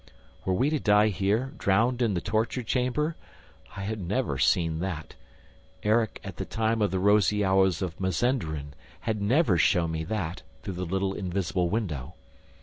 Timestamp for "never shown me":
9.21-10.03